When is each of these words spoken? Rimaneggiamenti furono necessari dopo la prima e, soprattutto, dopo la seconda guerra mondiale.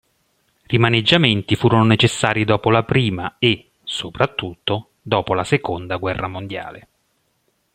Rimaneggiamenti 0.65 1.55
furono 1.55 1.83
necessari 1.85 2.43
dopo 2.43 2.71
la 2.71 2.83
prima 2.83 3.35
e, 3.37 3.69
soprattutto, 3.83 4.93
dopo 4.99 5.35
la 5.35 5.43
seconda 5.43 5.97
guerra 5.97 6.27
mondiale. 6.27 6.87